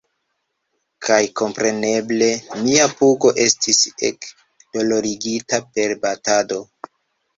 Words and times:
Kaj 1.07 1.17
kompreneble, 1.41 2.29
mia 2.63 2.87
pugo... 3.01 3.33
estis 3.45 3.83
ege 3.91 4.33
dolorigita 4.79 5.61
per 5.77 5.95
batado. 6.07 6.63